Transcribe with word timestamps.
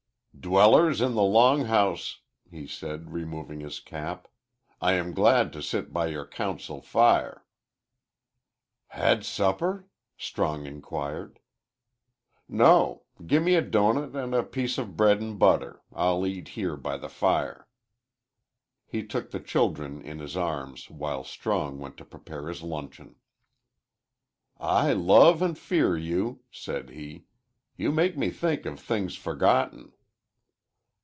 "Dwellers 0.51 1.01
in 1.01 1.13
the 1.13 1.21
long 1.21 1.65
house," 1.65 2.21
he 2.49 2.65
said, 2.65 3.11
removing 3.13 3.59
his 3.59 3.79
cap, 3.79 4.27
"I 4.81 4.93
am 4.93 5.13
glad 5.13 5.53
to 5.53 5.61
sit 5.61 5.93
by 5.93 6.07
your 6.07 6.25
council 6.25 6.81
fire." 6.81 7.45
"Had 8.87 9.23
supper?" 9.23 9.87
Strong 10.17 10.65
inquired. 10.65 11.37
"No 12.49 13.03
give 13.27 13.43
me 13.43 13.53
a 13.53 13.61
doughnut 13.61 14.15
and 14.15 14.33
a 14.33 14.41
piece 14.43 14.79
of 14.79 14.97
bread 14.97 15.21
and 15.21 15.37
butter. 15.37 15.83
I'll 15.93 16.25
eat 16.25 16.47
here 16.47 16.75
by 16.75 16.97
the 16.97 17.09
fire." 17.09 17.67
He 18.87 19.05
took 19.05 19.29
the 19.29 19.39
children 19.41 20.01
in 20.01 20.17
his 20.17 20.35
arms 20.35 20.89
while 20.89 21.23
Strong 21.23 21.77
went 21.77 21.97
to 21.97 22.05
prepare 22.05 22.47
his 22.47 22.63
luncheon. 22.63 23.17
"I 24.59 24.93
love 24.93 25.43
and 25.43 25.55
fear 25.55 25.95
you," 25.95 26.41
said 26.49 26.89
he. 26.89 27.25
"You 27.77 27.91
make 27.91 28.17
me 28.17 28.31
think 28.31 28.65
of 28.65 28.79
things 28.79 29.15
forgotten." 29.15 29.93